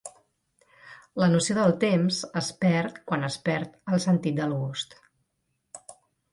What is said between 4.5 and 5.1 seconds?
gust